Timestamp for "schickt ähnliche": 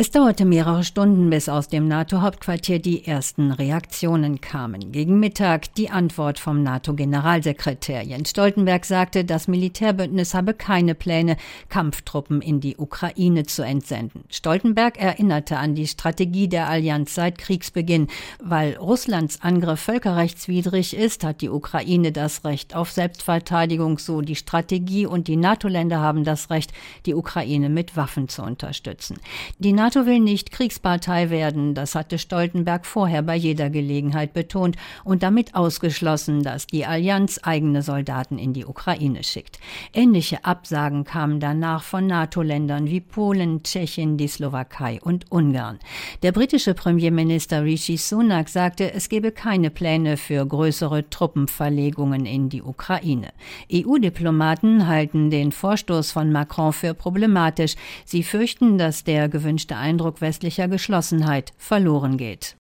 39.24-40.44